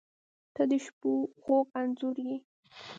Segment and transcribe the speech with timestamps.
[0.55, 2.37] •ته د شپو خوږ انځور یې.